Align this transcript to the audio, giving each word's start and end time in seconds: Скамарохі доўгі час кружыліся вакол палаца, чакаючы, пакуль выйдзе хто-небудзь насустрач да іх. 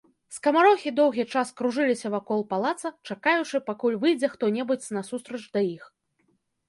Скамарохі 0.35 0.91
доўгі 0.99 1.25
час 1.33 1.51
кружыліся 1.59 2.11
вакол 2.15 2.41
палаца, 2.53 2.93
чакаючы, 3.11 3.63
пакуль 3.71 3.99
выйдзе 4.07 4.27
хто-небудзь 4.35 4.93
насустрач 4.99 5.43
да 5.59 5.65
іх. 5.75 5.83